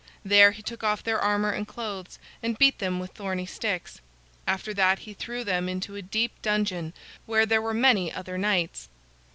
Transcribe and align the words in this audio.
There 0.25 0.49
he 0.49 0.63
took 0.63 0.83
off 0.83 1.03
their 1.03 1.19
armor 1.21 1.51
and 1.51 1.67
clothes, 1.67 2.17
and 2.41 2.57
beat 2.57 2.79
them 2.79 2.99
with 2.99 3.11
thorny 3.11 3.45
sticks. 3.45 4.01
After 4.47 4.73
that 4.73 4.97
he 4.97 5.13
threw 5.13 5.43
them 5.43 5.69
into 5.69 5.95
a 5.95 6.01
deep 6.01 6.31
dungeon 6.41 6.93
where 7.27 7.45
there 7.45 7.61
were 7.61 7.71
many 7.75 8.11
other 8.11 8.35
knights. 8.35 8.89